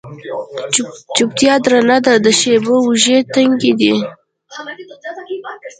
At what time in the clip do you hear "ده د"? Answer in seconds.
2.05-2.27